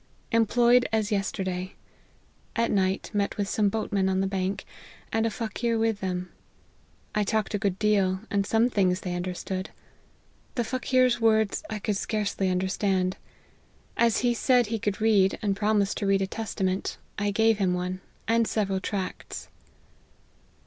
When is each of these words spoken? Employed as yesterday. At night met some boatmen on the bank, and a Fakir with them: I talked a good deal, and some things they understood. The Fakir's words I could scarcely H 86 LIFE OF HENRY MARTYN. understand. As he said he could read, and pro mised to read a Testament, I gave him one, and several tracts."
Employed 0.31 0.89
as 0.91 1.11
yesterday. 1.11 1.75
At 2.55 2.71
night 2.71 3.11
met 3.13 3.35
some 3.47 3.69
boatmen 3.69 4.09
on 4.09 4.19
the 4.19 4.25
bank, 4.25 4.65
and 5.13 5.27
a 5.27 5.29
Fakir 5.29 5.77
with 5.77 5.99
them: 5.99 6.31
I 7.13 7.23
talked 7.23 7.53
a 7.53 7.59
good 7.59 7.77
deal, 7.77 8.21
and 8.31 8.43
some 8.43 8.67
things 8.67 9.01
they 9.01 9.13
understood. 9.13 9.69
The 10.55 10.63
Fakir's 10.63 11.21
words 11.21 11.63
I 11.69 11.77
could 11.77 11.97
scarcely 11.97 12.47
H 12.47 12.49
86 12.55 12.81
LIFE 12.81 12.87
OF 12.89 12.89
HENRY 12.89 12.95
MARTYN. 12.95 13.03
understand. 13.03 13.17
As 14.07 14.17
he 14.21 14.33
said 14.33 14.65
he 14.65 14.79
could 14.79 15.01
read, 15.01 15.37
and 15.43 15.55
pro 15.55 15.69
mised 15.71 15.93
to 15.97 16.07
read 16.07 16.23
a 16.23 16.25
Testament, 16.25 16.97
I 17.19 17.29
gave 17.29 17.59
him 17.59 17.75
one, 17.75 18.01
and 18.27 18.47
several 18.47 18.79
tracts." 18.79 19.49